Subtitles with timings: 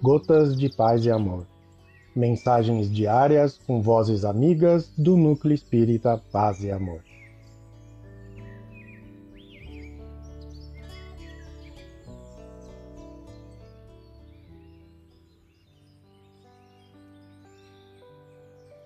[0.00, 1.44] Gotas de Paz e Amor.
[2.14, 7.02] Mensagens diárias com vozes amigas do Núcleo Espírita Paz e Amor.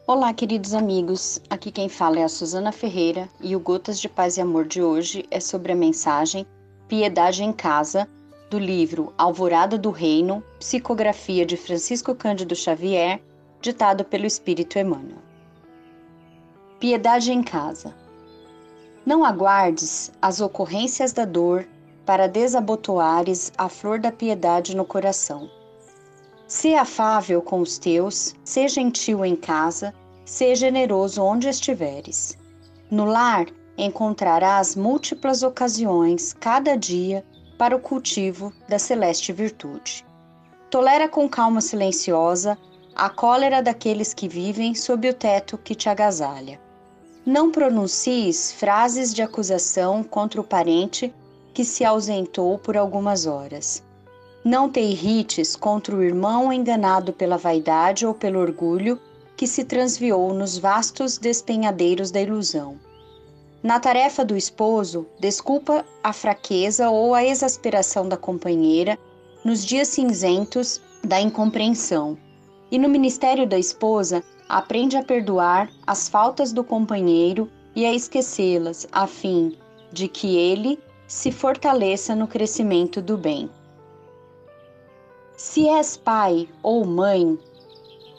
[0.06, 1.42] Olá, queridos amigos.
[1.50, 4.80] Aqui quem fala é a Suzana Ferreira e o Gotas de Paz e Amor de
[4.82, 6.46] hoje é sobre a mensagem
[6.88, 8.08] Piedade em Casa
[8.52, 13.18] do livro Alvorada do Reino, psicografia de Francisco Cândido Xavier,
[13.62, 15.22] ditado pelo Espírito Emmanuel.
[16.78, 17.94] Piedade em casa.
[19.06, 21.66] Não aguardes as ocorrências da dor
[22.04, 25.48] para desabotoares a flor da piedade no coração.
[26.46, 29.94] Se afável com os teus, se gentil em casa,
[30.26, 32.36] se generoso onde estiveres.
[32.90, 33.46] No lar
[33.78, 37.24] encontrarás múltiplas ocasiões, cada dia,
[37.58, 40.04] para o cultivo da celeste virtude.
[40.70, 42.58] Tolera com calma silenciosa
[42.94, 46.60] a cólera daqueles que vivem sob o teto que te agasalha.
[47.24, 51.14] Não pronuncies frases de acusação contra o parente
[51.54, 53.82] que se ausentou por algumas horas.
[54.44, 58.98] Não te irrites contra o irmão enganado pela vaidade ou pelo orgulho
[59.36, 62.76] que se transviou nos vastos despenhadeiros da ilusão.
[63.62, 68.98] Na tarefa do esposo, desculpa a fraqueza ou a exasperação da companheira
[69.44, 72.18] nos dias cinzentos da incompreensão.
[72.72, 78.88] E no ministério da esposa, aprende a perdoar as faltas do companheiro e a esquecê-las,
[78.90, 79.56] a fim
[79.92, 83.48] de que ele se fortaleça no crescimento do bem.
[85.36, 87.38] Se és pai ou mãe,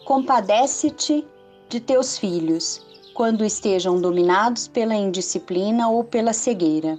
[0.05, 1.27] compadece-te
[1.67, 6.97] de teus filhos quando estejam dominados pela indisciplina ou pela cegueira.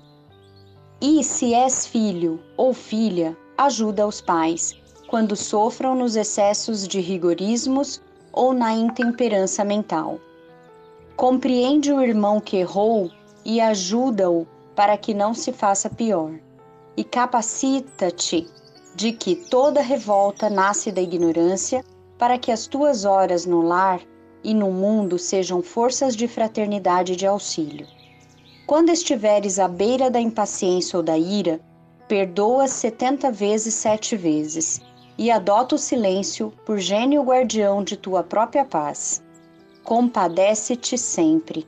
[1.01, 4.75] E se és filho ou filha, ajuda os pais
[5.09, 8.01] quando sofram nos excessos de rigorismos
[8.33, 10.19] ou na intemperança mental.
[11.17, 13.11] Compreende o irmão que errou
[13.45, 16.33] e ajuda-o para que não se faça pior.
[16.97, 18.47] E capacita-te
[18.95, 21.85] de que toda revolta nasce da ignorância,
[22.19, 24.01] para que as tuas horas no lar
[24.45, 27.87] e no mundo sejam forças de fraternidade e de auxílio.
[28.67, 31.61] Quando estiveres à beira da impaciência ou da ira,
[32.07, 34.81] perdoa setenta vezes sete vezes
[35.17, 39.23] e adota o silêncio por gênio guardião de tua própria paz.
[39.83, 41.67] Compadece-te sempre.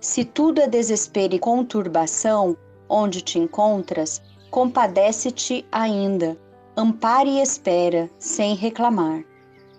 [0.00, 2.56] Se tudo é desespero e conturbação,
[2.88, 6.38] onde te encontras, compadece-te ainda.
[6.76, 9.24] Ampare e espera, sem reclamar.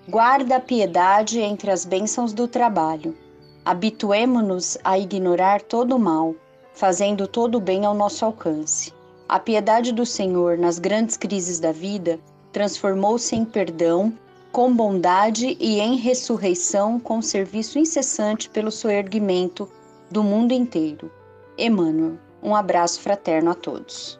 [0.07, 3.17] Guarda a piedade entre as bênçãos do trabalho.
[3.65, 6.35] Habituemo-nos a ignorar todo o mal,
[6.75, 8.93] fazendo todo o bem ao nosso alcance.
[9.27, 12.19] A piedade do Senhor nas grandes crises da vida
[12.51, 14.13] transformou-se em perdão,
[14.51, 19.67] com bondade e em ressurreição com serviço incessante pelo soerguimento
[20.11, 21.11] do mundo inteiro.
[21.57, 24.19] Emmanuel, um abraço fraterno a todos.